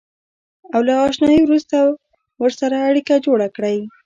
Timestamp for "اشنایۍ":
1.07-1.39